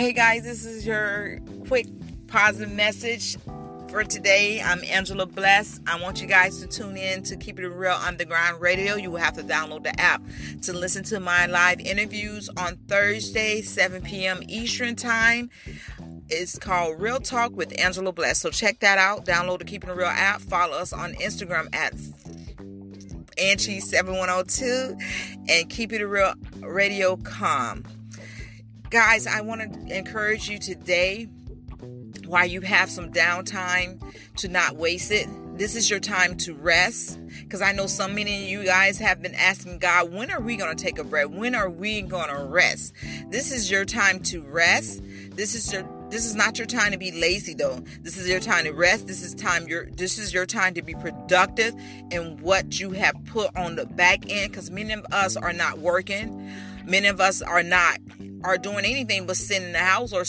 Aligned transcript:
Hey 0.00 0.14
guys, 0.14 0.44
this 0.44 0.64
is 0.64 0.86
your 0.86 1.40
quick 1.68 1.86
positive 2.26 2.72
message 2.72 3.36
for 3.90 4.02
today. 4.02 4.62
I'm 4.62 4.82
Angela 4.84 5.26
Bless. 5.26 5.78
I 5.86 6.00
want 6.00 6.22
you 6.22 6.26
guys 6.26 6.58
to 6.60 6.66
tune 6.66 6.96
in 6.96 7.22
to 7.24 7.36
Keep 7.36 7.60
It 7.60 7.68
Real 7.68 7.92
Underground 7.92 8.62
Radio. 8.62 8.94
You 8.94 9.10
will 9.10 9.18
have 9.18 9.34
to 9.34 9.42
download 9.42 9.82
the 9.82 10.00
app 10.00 10.22
to 10.62 10.72
listen 10.72 11.04
to 11.04 11.20
my 11.20 11.44
live 11.44 11.80
interviews 11.80 12.48
on 12.56 12.78
Thursday, 12.88 13.60
7 13.60 14.00
p.m. 14.00 14.40
Eastern 14.48 14.96
Time. 14.96 15.50
It's 16.30 16.58
called 16.58 16.98
Real 16.98 17.20
Talk 17.20 17.54
with 17.54 17.78
Angela 17.78 18.10
Bless. 18.10 18.40
So 18.40 18.48
check 18.48 18.80
that 18.80 18.96
out. 18.96 19.26
Download 19.26 19.58
the 19.58 19.66
Keep 19.66 19.84
It 19.84 19.92
Real 19.92 20.06
app. 20.06 20.40
Follow 20.40 20.78
us 20.78 20.94
on 20.94 21.12
Instagram 21.16 21.68
at 21.74 21.92
Angie7102 23.36 24.98
and 25.50 25.68
Keep 25.68 25.92
It 25.92 26.06
Real 26.06 26.32
Radio 26.62 27.18
Com. 27.18 27.84
Guys, 28.90 29.28
I 29.28 29.40
want 29.42 29.60
to 29.72 29.96
encourage 29.96 30.48
you 30.48 30.58
today 30.58 31.28
while 32.26 32.44
you 32.44 32.60
have 32.60 32.90
some 32.90 33.12
downtime 33.12 34.02
to 34.38 34.48
not 34.48 34.74
waste 34.74 35.12
it. 35.12 35.28
This 35.56 35.76
is 35.76 35.88
your 35.88 36.00
time 36.00 36.36
to 36.38 36.54
rest 36.54 37.20
because 37.28 37.62
I 37.62 37.70
know 37.70 37.86
so 37.86 38.08
many 38.08 38.42
of 38.42 38.50
you 38.50 38.64
guys 38.64 38.98
have 38.98 39.22
been 39.22 39.36
asking 39.36 39.78
God, 39.78 40.12
when 40.12 40.32
are 40.32 40.40
we 40.40 40.56
going 40.56 40.76
to 40.76 40.84
take 40.84 40.98
a 40.98 41.04
break? 41.04 41.28
When 41.28 41.54
are 41.54 41.70
we 41.70 42.02
going 42.02 42.30
to 42.30 42.44
rest? 42.44 42.92
This 43.28 43.52
is 43.52 43.70
your 43.70 43.84
time 43.84 44.18
to 44.24 44.42
rest. 44.42 45.00
This 45.36 45.54
is 45.54 45.72
your 45.72 45.88
this 46.08 46.26
is 46.26 46.34
not 46.34 46.58
your 46.58 46.66
time 46.66 46.90
to 46.90 46.98
be 46.98 47.12
lazy 47.12 47.54
though. 47.54 47.84
This 48.02 48.16
is 48.16 48.28
your 48.28 48.40
time 48.40 48.64
to 48.64 48.72
rest. 48.72 49.06
This 49.06 49.22
is 49.22 49.36
time 49.36 49.68
your 49.68 49.86
this 49.92 50.18
is 50.18 50.34
your 50.34 50.46
time 50.46 50.74
to 50.74 50.82
be 50.82 50.94
productive 50.94 51.76
in 52.10 52.38
what 52.38 52.80
you 52.80 52.90
have 52.90 53.14
put 53.26 53.54
on 53.56 53.76
the 53.76 53.86
back 53.86 54.28
end 54.28 54.52
cuz 54.52 54.68
many 54.68 54.92
of 54.92 55.06
us 55.12 55.36
are 55.36 55.52
not 55.52 55.78
working. 55.78 56.52
Many 56.86 57.06
of 57.06 57.20
us 57.20 57.40
are 57.40 57.62
not 57.62 58.00
are 58.44 58.58
doing 58.58 58.84
anything 58.84 59.26
but 59.26 59.36
sitting 59.36 59.68
in 59.68 59.72
the 59.72 59.78
house 59.78 60.12
or 60.12 60.24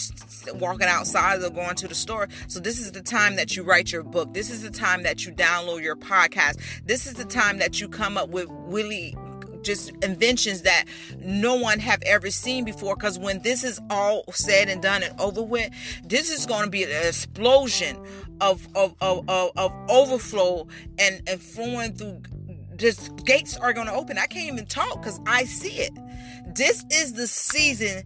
walking 0.56 0.88
outside 0.88 1.42
or 1.42 1.50
going 1.50 1.76
to 1.76 1.88
the 1.88 1.96
store. 1.96 2.28
So 2.48 2.60
this 2.60 2.80
is 2.80 2.92
the 2.92 3.02
time 3.02 3.36
that 3.36 3.56
you 3.56 3.64
write 3.64 3.92
your 3.92 4.04
book. 4.04 4.34
This 4.34 4.50
is 4.50 4.62
the 4.62 4.72
time 4.72 5.04
that 5.04 5.26
you 5.26 5.32
download 5.32 5.82
your 5.84 5.96
podcast. 5.96 6.60
This 6.86 7.06
is 7.08 7.14
the 7.14 7.26
time 7.26 7.60
that 7.60 7.80
you 7.80 7.88
come 7.88 8.18
up 8.18 8.30
with 8.30 8.48
really 8.50 9.16
just 9.64 9.92
inventions 10.04 10.64
that 10.64 10.86
no 11.20 11.56
one 11.56 11.80
have 11.80 12.02
ever 12.04 12.32
seen 12.32 12.66
before 12.66 12.96
because 12.96 13.20
when 13.20 13.42
this 13.44 13.64
is 13.64 13.80
all 13.90 14.24
said 14.32 14.70
and 14.70 14.82
done 14.82 15.04
and 15.04 15.20
over 15.20 15.44
with 15.44 15.70
this 16.04 16.32
is 16.32 16.48
going 16.48 16.64
to 16.64 16.70
be 16.70 16.84
an 16.84 16.90
explosion 17.08 17.96
of 18.40 18.68
of, 18.76 18.96
of, 19.02 19.30
of, 19.30 19.52
of 19.56 19.72
overflow 19.90 20.68
and, 20.98 21.22
and 21.28 21.42
flowing 21.42 21.94
through 21.94 22.22
just 22.82 23.16
gates 23.26 23.56
are 23.58 23.74
going 23.74 23.88
to 23.88 23.94
open 23.94 24.18
i 24.18 24.26
can't 24.26 24.52
even 24.52 24.66
talk 24.66 25.02
because 25.02 25.20
i 25.26 25.46
see 25.46 25.78
it 25.80 25.94
this 26.56 26.84
is 26.92 27.14
the 27.14 27.28
season 27.28 28.04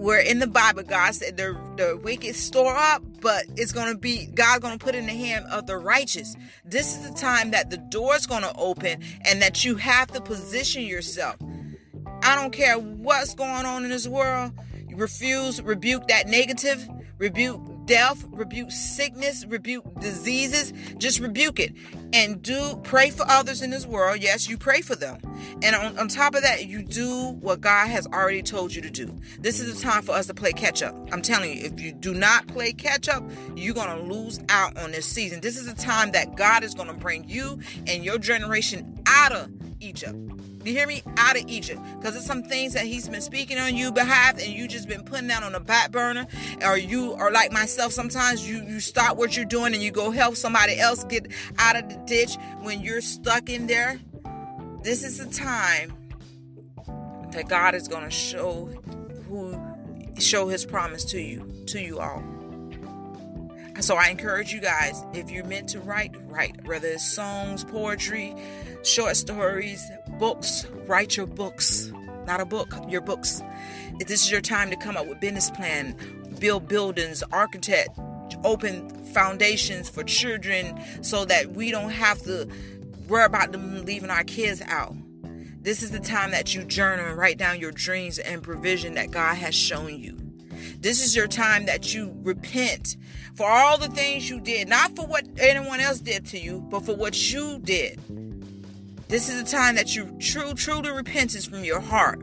where 0.00 0.20
in 0.20 0.38
the 0.38 0.46
Bible 0.46 0.82
God 0.82 1.14
said 1.14 1.36
the 1.36 1.56
the 1.76 1.96
wicked 2.02 2.34
store 2.34 2.74
up, 2.74 3.02
but 3.20 3.44
it's 3.56 3.72
gonna 3.72 3.96
be 3.96 4.26
God's 4.26 4.62
gonna 4.62 4.78
put 4.78 4.94
in 4.94 5.06
the 5.06 5.12
hand 5.12 5.44
of 5.50 5.66
the 5.66 5.76
righteous. 5.76 6.36
This 6.64 6.96
is 6.96 7.10
the 7.10 7.14
time 7.14 7.50
that 7.50 7.70
the 7.70 7.76
door's 7.76 8.26
gonna 8.26 8.52
open 8.56 9.02
and 9.26 9.42
that 9.42 9.64
you 9.64 9.76
have 9.76 10.08
to 10.12 10.20
position 10.20 10.84
yourself. 10.84 11.36
I 12.22 12.34
don't 12.34 12.52
care 12.52 12.78
what's 12.78 13.34
going 13.34 13.66
on 13.66 13.84
in 13.84 13.90
this 13.90 14.08
world. 14.08 14.52
You 14.88 14.96
refuse, 14.96 15.60
rebuke 15.60 16.08
that 16.08 16.28
negative, 16.28 16.88
rebuke 17.18 17.60
death, 17.86 18.24
rebuke 18.30 18.70
sickness, 18.70 19.44
rebuke 19.46 20.00
diseases. 20.00 20.72
Just 20.96 21.20
rebuke 21.20 21.60
it. 21.60 21.74
And 22.12 22.42
do 22.42 22.80
pray 22.82 23.10
for 23.10 23.24
others 23.28 23.62
in 23.62 23.70
this 23.70 23.86
world. 23.86 24.18
Yes, 24.20 24.48
you 24.48 24.58
pray 24.58 24.80
for 24.80 24.96
them. 24.96 25.18
And 25.62 25.76
on, 25.76 25.98
on 25.98 26.08
top 26.08 26.34
of 26.34 26.42
that, 26.42 26.66
you 26.66 26.82
do 26.82 27.32
what 27.40 27.60
God 27.60 27.88
has 27.88 28.06
already 28.08 28.42
told 28.42 28.74
you 28.74 28.82
to 28.82 28.90
do. 28.90 29.14
This 29.38 29.60
is 29.60 29.74
the 29.74 29.80
time 29.80 30.02
for 30.02 30.12
us 30.12 30.26
to 30.26 30.34
play 30.34 30.52
catch 30.52 30.82
up. 30.82 30.96
I'm 31.12 31.22
telling 31.22 31.56
you, 31.56 31.64
if 31.64 31.80
you 31.80 31.92
do 31.92 32.12
not 32.12 32.46
play 32.48 32.72
catch 32.72 33.08
up, 33.08 33.22
you're 33.54 33.74
going 33.74 33.96
to 33.96 34.12
lose 34.12 34.40
out 34.48 34.76
on 34.78 34.90
this 34.90 35.06
season. 35.06 35.40
This 35.40 35.56
is 35.56 35.72
the 35.72 35.80
time 35.80 36.10
that 36.12 36.36
God 36.36 36.64
is 36.64 36.74
going 36.74 36.88
to 36.88 36.94
bring 36.94 37.28
you 37.28 37.60
and 37.86 38.04
your 38.04 38.18
generation 38.18 39.00
out 39.06 39.32
of 39.32 39.50
Egypt. 39.80 40.16
You 40.62 40.72
hear 40.72 40.86
me? 40.86 41.02
Out 41.16 41.36
of 41.36 41.44
Egypt. 41.48 41.80
Because 41.96 42.14
there's 42.14 42.26
some 42.26 42.42
things 42.42 42.74
that 42.74 42.84
he's 42.84 43.08
been 43.08 43.22
speaking 43.22 43.58
on 43.58 43.74
you 43.74 43.90
behalf 43.92 44.34
and 44.34 44.52
you 44.52 44.68
just 44.68 44.88
been 44.88 45.04
putting 45.04 45.28
that 45.28 45.42
on 45.42 45.52
the 45.52 45.60
back 45.60 45.90
burner. 45.90 46.26
Or 46.64 46.76
you 46.76 47.14
are 47.14 47.30
like 47.30 47.50
myself, 47.50 47.92
sometimes 47.92 48.48
you, 48.48 48.62
you 48.64 48.80
stop 48.80 49.16
what 49.16 49.36
you're 49.36 49.46
doing 49.46 49.72
and 49.72 49.82
you 49.82 49.90
go 49.90 50.10
help 50.10 50.36
somebody 50.36 50.78
else 50.78 51.04
get 51.04 51.28
out 51.58 51.76
of 51.76 51.88
the 51.88 51.96
ditch 52.06 52.36
when 52.60 52.82
you're 52.82 53.00
stuck 53.00 53.48
in 53.48 53.66
there. 53.66 53.98
This 54.82 55.02
is 55.02 55.18
the 55.18 55.26
time 55.26 55.92
that 57.32 57.48
God 57.48 57.74
is 57.74 57.88
going 57.88 58.04
to 58.04 58.10
show 58.10 58.66
who 59.28 59.58
show 60.18 60.48
his 60.48 60.66
promise 60.66 61.04
to 61.06 61.20
you, 61.20 61.46
to 61.66 61.80
you 61.80 62.00
all. 62.00 62.22
So 63.80 63.96
I 63.96 64.08
encourage 64.08 64.52
you 64.52 64.60
guys, 64.60 65.02
if 65.14 65.30
you're 65.30 65.44
meant 65.44 65.70
to 65.70 65.80
write, 65.80 66.14
write. 66.26 66.66
Whether 66.66 66.88
it's 66.88 67.10
songs, 67.10 67.64
poetry, 67.64 68.34
short 68.82 69.16
stories, 69.16 69.90
books, 70.20 70.66
write 70.86 71.16
your 71.16 71.26
books. 71.26 71.90
Not 72.26 72.40
a 72.40 72.44
book, 72.44 72.72
your 72.88 73.00
books. 73.00 73.42
If 73.98 74.06
this 74.06 74.22
is 74.22 74.30
your 74.30 74.42
time 74.42 74.70
to 74.70 74.76
come 74.76 74.96
up 74.96 75.06
with 75.06 75.18
business 75.18 75.50
plan, 75.50 75.96
build 76.38 76.68
buildings, 76.68 77.24
architect, 77.32 77.98
open 78.44 78.90
foundations 79.06 79.88
for 79.88 80.04
children 80.04 80.78
so 81.02 81.24
that 81.24 81.52
we 81.52 81.70
don't 81.70 81.90
have 81.90 82.22
to 82.24 82.46
worry 83.08 83.24
about 83.24 83.50
them 83.50 83.84
leaving 83.86 84.10
our 84.10 84.22
kids 84.22 84.62
out. 84.66 84.94
This 85.62 85.82
is 85.82 85.90
the 85.90 86.00
time 86.00 86.30
that 86.32 86.54
you 86.54 86.64
journal 86.64 87.06
and 87.06 87.16
write 87.16 87.38
down 87.38 87.58
your 87.58 87.72
dreams 87.72 88.18
and 88.18 88.42
provision 88.42 88.94
that 88.94 89.10
God 89.10 89.36
has 89.36 89.54
shown 89.54 89.98
you. 89.98 90.18
This 90.80 91.02
is 91.02 91.16
your 91.16 91.28
time 91.28 91.64
that 91.66 91.94
you 91.94 92.14
repent 92.22 92.96
for 93.34 93.48
all 93.48 93.78
the 93.78 93.88
things 93.88 94.28
you 94.28 94.40
did, 94.40 94.68
not 94.68 94.94
for 94.96 95.06
what 95.06 95.26
anyone 95.38 95.80
else 95.80 95.98
did 95.98 96.26
to 96.26 96.38
you, 96.38 96.60
but 96.70 96.84
for 96.84 96.94
what 96.94 97.32
you 97.32 97.58
did. 97.58 97.98
This 99.10 99.28
is 99.28 99.42
the 99.42 99.50
time 99.50 99.74
that 99.74 99.96
you 99.96 100.16
true 100.20 100.54
truly 100.54 100.92
repentance 100.92 101.44
from 101.44 101.64
your 101.64 101.80
heart. 101.80 102.22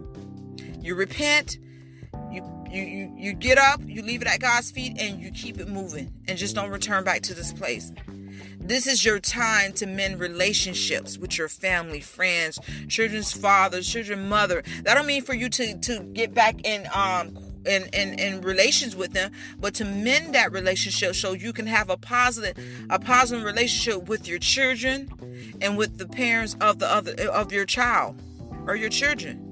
You 0.80 0.96
repent, 0.96 1.58
you 2.32 2.42
you 2.72 2.82
you 2.82 3.14
you 3.18 3.34
get 3.34 3.58
up, 3.58 3.82
you 3.84 4.02
leave 4.02 4.22
it 4.22 4.28
at 4.30 4.40
God's 4.40 4.72
feet, 4.72 4.98
and 4.98 5.20
you 5.20 5.30
keep 5.32 5.60
it 5.60 5.68
moving, 5.68 6.14
and 6.30 6.38
just 6.38 6.56
don't 6.56 6.70
return 6.70 7.04
back 7.04 7.24
to 7.24 7.34
this 7.34 7.52
place. 7.52 7.92
This 8.58 8.88
is 8.88 9.04
your 9.04 9.20
time 9.20 9.74
to 9.74 9.86
mend 9.86 10.22
relationships 10.22 11.18
with 11.18 11.38
your 11.38 11.50
family, 11.50 12.00
friends, 12.00 12.58
children's 12.88 13.34
father, 13.34 13.82
children's 13.82 14.30
mother. 14.30 14.64
That 14.84 14.94
don't 14.94 15.08
mean 15.08 15.24
for 15.24 15.34
you 15.34 15.50
to 15.50 15.78
to 15.78 16.00
get 16.14 16.34
back 16.34 16.66
in 16.66 16.88
um 16.94 17.38
in, 17.68 17.84
in, 17.94 18.18
in 18.20 18.42
relations 18.42 18.96
with 18.96 19.14
them, 19.14 19.32
but 19.60 19.74
to 19.76 19.86
mend 19.86 20.34
that 20.36 20.52
relationship 20.52 21.16
so 21.16 21.34
you 21.34 21.54
can 21.54 21.68
have 21.68 21.90
a 21.90 21.98
positive 21.98 22.58
a 22.90 23.00
positive 23.00 23.44
relationship 23.44 24.08
with 24.08 24.28
your 24.28 24.40
children 24.40 25.10
and 25.62 25.78
with 25.78 25.98
the 25.98 26.08
parents 26.08 26.56
of 26.62 26.80
the 26.80 26.88
other 26.92 27.14
of 27.30 27.52
your 27.52 27.66
child 27.66 28.20
or 28.66 28.76
your 28.76 28.90
children. 28.90 29.44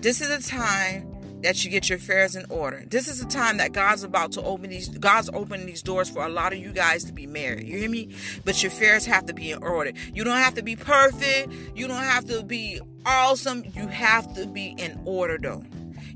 This 0.00 0.20
is 0.20 0.30
a 0.30 0.48
time 0.48 1.06
that 1.42 1.64
you 1.64 1.70
get 1.70 1.88
your 1.88 1.96
affairs 1.96 2.36
in 2.36 2.44
order. 2.50 2.84
This 2.86 3.08
is 3.08 3.20
a 3.20 3.26
time 3.26 3.56
that 3.58 3.72
God's 3.72 4.02
about 4.02 4.32
to 4.32 4.42
open 4.42 4.70
these 4.70 4.88
God's 4.88 5.30
opening 5.32 5.66
these 5.66 5.82
doors 5.82 6.08
for 6.08 6.24
a 6.24 6.28
lot 6.28 6.52
of 6.52 6.58
you 6.58 6.72
guys 6.72 7.04
to 7.04 7.12
be 7.12 7.26
married. 7.26 7.66
You 7.66 7.78
hear 7.78 7.90
me? 7.90 8.14
But 8.44 8.62
your 8.62 8.70
affairs 8.70 9.06
have 9.06 9.26
to 9.26 9.34
be 9.34 9.52
in 9.52 9.62
order. 9.62 9.92
You 10.12 10.24
don't 10.24 10.36
have 10.36 10.54
to 10.54 10.62
be 10.62 10.76
perfect. 10.76 11.52
You 11.74 11.88
don't 11.88 12.02
have 12.02 12.26
to 12.26 12.42
be 12.42 12.80
awesome. 13.06 13.64
You 13.74 13.86
have 13.88 14.32
to 14.34 14.46
be 14.46 14.74
in 14.78 15.00
order 15.04 15.38
though. 15.38 15.64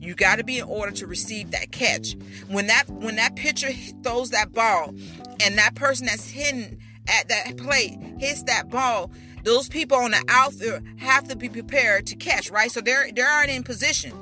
You 0.04 0.14
got 0.14 0.36
to 0.36 0.44
be 0.44 0.58
in 0.58 0.64
order 0.64 0.92
to 0.92 1.06
receive 1.06 1.50
that 1.52 1.72
catch. 1.72 2.14
When 2.48 2.66
that 2.66 2.88
when 2.88 3.16
that 3.16 3.36
pitcher 3.36 3.72
throws 4.02 4.30
that 4.30 4.52
ball 4.52 4.94
and 5.40 5.58
that 5.58 5.74
person 5.74 6.06
that's 6.06 6.28
hidden 6.28 6.78
at 7.08 7.28
that 7.28 7.56
plate 7.56 7.98
hits 8.18 8.42
that 8.44 8.68
ball, 8.68 9.10
those 9.44 9.68
people 9.68 9.96
on 9.98 10.10
the 10.10 10.24
outfield 10.28 10.82
have 10.98 11.28
to 11.28 11.36
be 11.36 11.48
prepared 11.48 12.06
to 12.06 12.16
catch, 12.16 12.50
right? 12.50 12.70
So 12.70 12.80
they're 12.80 13.10
they're 13.12 13.30
already 13.30 13.54
in 13.54 13.62
position. 13.62 14.12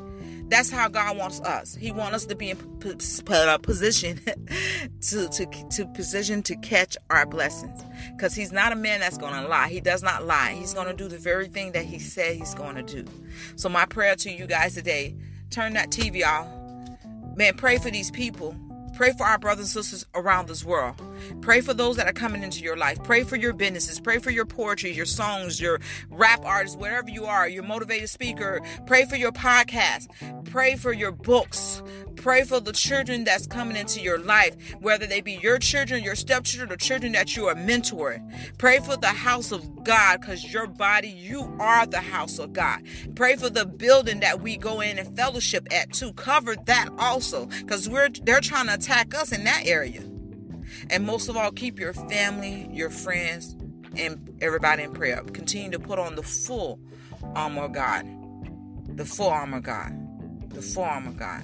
That's 0.52 0.69
how 0.69 0.88
God 0.88 1.17
wants 1.17 1.40
us. 1.40 1.75
He 1.75 1.93
wants 1.93 2.14
us 2.14 2.26
to 2.26 2.35
be 2.35 2.50
in 2.50 2.58
uh, 2.58 3.58
position 3.58 4.20
to, 5.00 5.28
to, 5.28 5.46
to 5.46 5.87
position 5.94 6.43
to 6.43 6.56
catch 6.56 6.94
our 7.08 7.25
blessings. 7.25 7.82
Because 8.14 8.35
he's 8.35 8.52
not 8.52 8.70
a 8.70 8.76
man 8.76 9.00
that's 9.00 9.17
going 9.17 9.32
to 9.32 9.49
lie. 9.49 9.70
He 9.70 9.81
does 9.81 10.02
not 10.02 10.26
lie. 10.26 10.52
He's 10.52 10.75
going 10.75 10.88
to 10.88 10.93
do 10.93 11.08
the 11.08 11.17
very 11.17 11.49
thing 11.49 11.73
that 11.73 11.87
he 11.87 11.99
said 11.99 12.37
he's 12.37 12.52
going 12.52 12.75
to 12.75 12.82
do. 12.82 13.11
So 13.56 13.70
my 13.70 13.87
prayer 13.87 14.14
to 14.17 14.31
you 14.31 14.46
guys 14.46 14.75
today, 14.75 15.17
turn 15.52 15.75
that 15.75 15.90
TV 15.90 16.25
off. 16.25 16.49
Man, 17.37 17.54
pray 17.54 17.78
for 17.78 17.90
these 17.90 18.10
people 18.10 18.56
Pray 18.93 19.12
for 19.12 19.25
our 19.25 19.38
brothers 19.38 19.75
and 19.75 19.84
sisters 19.84 20.06
around 20.14 20.49
this 20.49 20.64
world. 20.64 21.00
Pray 21.40 21.60
for 21.62 21.72
those 21.72 21.96
that 21.96 22.06
are 22.06 22.12
coming 22.12 22.43
into 22.43 22.62
your 22.62 22.76
life. 22.76 23.02
Pray 23.02 23.25
for 23.25 23.37
your 23.37 23.54
businesses. 23.54 23.99
Pray 23.99 24.19
for 24.19 24.31
your 24.31 24.44
poetry, 24.44 24.93
your 24.93 25.06
songs, 25.06 25.60
your 25.60 25.81
rap 26.10 26.44
artists, 26.44 26.76
wherever 26.76 27.08
you 27.08 27.25
are, 27.25 27.49
your 27.49 27.62
motivated 27.62 28.10
speaker. 28.10 28.60
Pray 28.87 29.06
for 29.06 29.16
your 29.16 29.32
podcast. 29.32 30.08
Pray 30.52 30.76
for 30.76 30.93
your 30.93 31.12
books. 31.12 31.82
Pray 32.16 32.44
for 32.44 32.60
the 32.60 32.72
children 32.72 33.25
that's 33.25 33.46
coming 33.46 33.75
into 33.75 34.02
your 34.02 34.19
life, 34.19 34.54
whether 34.81 35.06
they 35.06 35.22
be 35.22 35.32
your 35.43 35.58
children, 35.58 36.04
your 36.04 36.14
stepchildren, 36.14 36.70
or 36.70 36.76
children 36.76 37.12
that 37.12 37.34
you 37.34 37.46
are 37.46 37.54
mentoring. 37.54 38.31
Pray 38.58 38.78
for 38.78 38.94
the 38.99 39.06
house 39.06 39.50
of 39.50 39.82
God 39.82 40.20
because 40.20 40.52
your 40.52 40.66
body, 40.66 41.08
you 41.08 41.56
are 41.58 41.87
the 41.87 42.02
house 42.02 42.38
of 42.38 42.52
God. 42.52 42.82
Pray 43.14 43.34
for 43.37 43.49
the 43.49 43.64
building 43.64 44.20
that 44.20 44.43
we 44.43 44.58
go 44.58 44.82
in 44.82 44.99
and 44.99 45.16
fellowship 45.16 45.66
at 45.72 45.90
too. 45.90 46.12
Cover 46.12 46.54
that 46.66 46.90
also 46.99 47.46
because 47.46 47.88
we're 47.88 48.10
they're 48.10 48.43
trying 48.43 48.66
to 48.66 48.75
attack 48.75 49.14
us 49.14 49.32
in 49.32 49.44
that 49.44 49.62
area. 49.64 50.02
And 50.90 51.06
most 51.06 51.31
of 51.31 51.37
all, 51.38 51.50
keep 51.50 51.81
your 51.81 51.94
family, 51.94 52.69
your 52.70 52.90
friends, 52.90 53.56
and 53.96 54.37
everybody 54.43 54.82
in 54.82 54.93
prayer. 54.93 55.22
Continue 55.32 55.70
to 55.70 55.78
put 55.78 55.99
on 55.99 56.14
the 56.14 56.22
full 56.22 56.78
armor 57.34 57.62
of 57.62 57.72
God. 57.72 58.06
The 58.99 59.06
full 59.06 59.31
armor 59.31 59.56
of 59.56 59.62
God. 59.62 60.01
The 60.52 60.82
of 61.06 61.16
God. 61.16 61.43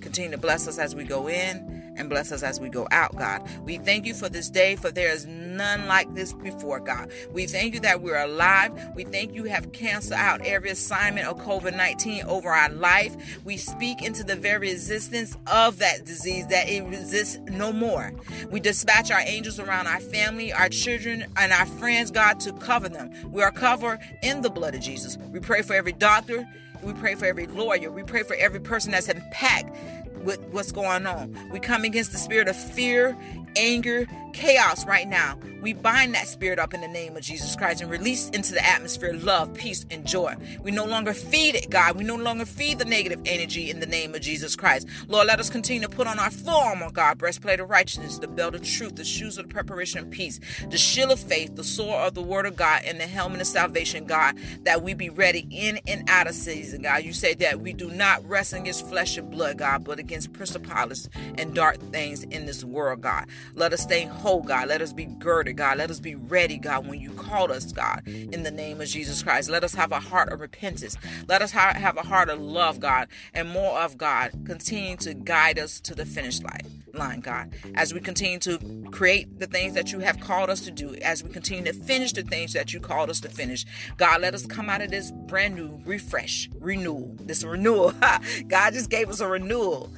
Continue 0.00 0.32
to 0.32 0.38
bless 0.38 0.66
us 0.66 0.78
as 0.78 0.94
we 0.94 1.04
go 1.04 1.28
in 1.28 1.94
and 1.96 2.08
bless 2.08 2.32
us 2.32 2.42
as 2.42 2.58
we 2.58 2.68
go 2.68 2.88
out, 2.90 3.16
God. 3.16 3.46
We 3.64 3.78
thank 3.78 4.06
you 4.06 4.14
for 4.14 4.28
this 4.28 4.50
day, 4.50 4.74
for 4.74 4.90
there 4.90 5.12
is 5.12 5.26
none 5.26 5.86
like 5.86 6.12
this 6.14 6.32
before, 6.32 6.80
God. 6.80 7.12
We 7.32 7.46
thank 7.46 7.74
you 7.74 7.80
that 7.80 8.00
we're 8.00 8.18
alive. 8.18 8.72
We 8.96 9.04
thank 9.04 9.34
you 9.34 9.44
have 9.44 9.72
canceled 9.72 10.18
out 10.18 10.44
every 10.44 10.70
assignment 10.70 11.28
of 11.28 11.38
COVID 11.38 11.76
19 11.76 12.24
over 12.24 12.48
our 12.48 12.70
life. 12.70 13.40
We 13.44 13.56
speak 13.56 14.02
into 14.02 14.24
the 14.24 14.36
very 14.36 14.70
existence 14.70 15.36
of 15.46 15.78
that 15.78 16.04
disease, 16.04 16.46
that 16.48 16.68
it 16.68 16.82
exists 16.82 17.38
no 17.46 17.72
more. 17.72 18.12
We 18.50 18.60
dispatch 18.60 19.10
our 19.10 19.20
angels 19.20 19.60
around 19.60 19.86
our 19.86 20.00
family, 20.00 20.52
our 20.52 20.68
children, 20.68 21.26
and 21.36 21.52
our 21.52 21.66
friends, 21.66 22.10
God, 22.10 22.40
to 22.40 22.52
cover 22.54 22.88
them. 22.88 23.10
We 23.30 23.42
are 23.42 23.52
covered 23.52 24.00
in 24.22 24.40
the 24.40 24.50
blood 24.50 24.74
of 24.74 24.80
Jesus. 24.80 25.16
We 25.30 25.40
pray 25.40 25.62
for 25.62 25.74
every 25.74 25.92
doctor. 25.92 26.48
We 26.82 26.92
pray 26.94 27.14
for 27.14 27.26
every 27.26 27.46
lawyer. 27.46 27.90
We 27.90 28.02
pray 28.02 28.22
for 28.22 28.36
every 28.36 28.60
person 28.60 28.92
that's 28.92 29.08
impacted 29.08 29.74
what's 30.22 30.72
going 30.72 31.06
on. 31.06 31.36
We 31.50 31.60
come 31.60 31.84
against 31.84 32.12
the 32.12 32.18
spirit 32.18 32.48
of 32.48 32.56
fear, 32.56 33.16
anger, 33.56 34.06
chaos 34.32 34.86
right 34.86 35.08
now. 35.08 35.38
We 35.60 35.72
bind 35.74 36.14
that 36.14 36.26
spirit 36.26 36.58
up 36.58 36.72
in 36.72 36.80
the 36.80 36.88
name 36.88 37.16
of 37.16 37.22
Jesus 37.22 37.54
Christ 37.54 37.82
and 37.82 37.90
release 37.90 38.30
into 38.30 38.52
the 38.52 38.64
atmosphere 38.66 39.12
love, 39.12 39.52
peace, 39.54 39.84
and 39.90 40.06
joy. 40.06 40.34
We 40.62 40.70
no 40.70 40.84
longer 40.84 41.12
feed 41.12 41.54
it, 41.54 41.68
God. 41.68 41.96
We 41.96 42.04
no 42.04 42.16
longer 42.16 42.46
feed 42.46 42.78
the 42.78 42.84
negative 42.84 43.20
energy 43.26 43.70
in 43.70 43.80
the 43.80 43.86
name 43.86 44.14
of 44.14 44.22
Jesus 44.22 44.56
Christ. 44.56 44.86
Lord, 45.08 45.26
let 45.26 45.40
us 45.40 45.50
continue 45.50 45.86
to 45.86 45.94
put 45.94 46.06
on 46.06 46.18
our 46.18 46.30
full 46.30 46.50
armor, 46.54 46.86
oh 46.86 46.90
God, 46.90 47.18
breastplate 47.18 47.60
of 47.60 47.68
righteousness, 47.68 48.18
the 48.18 48.28
belt 48.28 48.54
of 48.54 48.62
truth, 48.62 48.96
the 48.96 49.04
shoes 49.04 49.36
of 49.36 49.48
the 49.48 49.52
preparation 49.52 49.98
of 49.98 50.10
peace, 50.10 50.40
the 50.70 50.78
shield 50.78 51.10
of 51.10 51.20
faith, 51.20 51.56
the 51.56 51.64
sword 51.64 52.06
of 52.06 52.14
the 52.14 52.22
word 52.22 52.46
of 52.46 52.56
God, 52.56 52.82
and 52.84 52.98
the 52.98 53.06
helmet 53.06 53.40
of 53.40 53.46
salvation, 53.46 54.06
God, 54.06 54.38
that 54.62 54.82
we 54.82 54.94
be 54.94 55.10
ready 55.10 55.46
in 55.50 55.80
and 55.86 56.08
out 56.08 56.26
of 56.26 56.34
season, 56.34 56.82
God. 56.82 57.02
You 57.02 57.12
say 57.12 57.34
that 57.34 57.60
we 57.60 57.72
do 57.72 57.90
not 57.90 58.26
wrestle 58.26 58.60
against 58.60 58.88
flesh 58.88 59.18
and 59.18 59.30
blood, 59.30 59.58
God, 59.58 59.84
but 59.84 59.98
against 59.98 60.09
principalities 60.32 61.08
and 61.36 61.54
dark 61.54 61.78
things 61.92 62.24
in 62.24 62.46
this 62.46 62.64
world, 62.64 63.00
God. 63.00 63.26
Let 63.54 63.72
us 63.72 63.82
stay 63.82 64.04
whole, 64.04 64.42
God. 64.42 64.68
Let 64.68 64.82
us 64.82 64.92
be 64.92 65.06
girded, 65.06 65.56
God. 65.56 65.78
Let 65.78 65.90
us 65.90 66.00
be 66.00 66.14
ready, 66.14 66.58
God, 66.58 66.86
when 66.86 67.00
you 67.00 67.10
called 67.12 67.50
us, 67.50 67.72
God, 67.72 68.02
in 68.06 68.42
the 68.42 68.50
name 68.50 68.80
of 68.80 68.88
Jesus 68.88 69.22
Christ. 69.22 69.48
Let 69.48 69.64
us 69.64 69.74
have 69.74 69.92
a 69.92 70.00
heart 70.00 70.32
of 70.32 70.40
repentance. 70.40 70.96
Let 71.28 71.42
us 71.42 71.52
have 71.52 71.96
a 71.96 72.02
heart 72.02 72.28
of 72.28 72.40
love, 72.40 72.80
God, 72.80 73.08
and 73.34 73.48
more 73.48 73.78
of 73.78 73.96
God. 73.96 74.32
Continue 74.44 74.96
to 74.98 75.14
guide 75.14 75.58
us 75.58 75.80
to 75.80 75.94
the 75.94 76.06
finish 76.06 76.40
line 76.42 76.80
line, 76.94 77.20
God, 77.20 77.54
as 77.74 77.94
we 77.94 78.00
continue 78.00 78.38
to 78.40 78.58
create 78.90 79.38
the 79.38 79.46
things 79.46 79.74
that 79.74 79.92
you 79.92 80.00
have 80.00 80.20
called 80.20 80.50
us 80.50 80.60
to 80.62 80.70
do, 80.70 80.94
as 80.96 81.22
we 81.22 81.30
continue 81.30 81.64
to 81.64 81.72
finish 81.72 82.12
the 82.12 82.22
things 82.22 82.52
that 82.52 82.72
you 82.72 82.80
called 82.80 83.10
us 83.10 83.20
to 83.20 83.28
finish. 83.28 83.64
God, 83.96 84.20
let 84.20 84.34
us 84.34 84.46
come 84.46 84.68
out 84.68 84.82
of 84.82 84.90
this 84.90 85.12
brand 85.12 85.54
new 85.54 85.80
refresh, 85.84 86.48
renewal, 86.58 87.14
this 87.20 87.44
renewal. 87.44 87.92
God 88.48 88.72
just 88.72 88.90
gave 88.90 89.08
us 89.08 89.20
a 89.20 89.28
renewal 89.28 89.90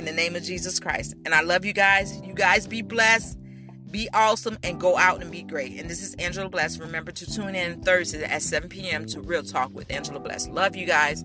in 0.00 0.06
the 0.06 0.12
name 0.12 0.34
of 0.34 0.42
Jesus 0.42 0.80
Christ. 0.80 1.14
And 1.26 1.34
I 1.34 1.42
love 1.42 1.64
you 1.64 1.74
guys. 1.74 2.20
You 2.22 2.32
guys 2.32 2.66
be 2.66 2.80
blessed. 2.80 3.38
Be 3.90 4.08
awesome 4.14 4.56
and 4.62 4.80
go 4.80 4.96
out 4.96 5.20
and 5.20 5.30
be 5.30 5.42
great. 5.42 5.78
And 5.78 5.90
this 5.90 6.02
is 6.02 6.14
Angela 6.14 6.48
Bless. 6.48 6.78
Remember 6.78 7.12
to 7.12 7.26
tune 7.30 7.54
in 7.54 7.82
Thursday 7.82 8.24
at 8.24 8.40
7 8.40 8.68
p.m. 8.70 9.04
to 9.06 9.20
Real 9.20 9.42
Talk 9.42 9.74
with 9.74 9.90
Angela 9.90 10.20
Bless. 10.20 10.48
Love 10.48 10.74
you 10.74 10.86
guys. 10.86 11.24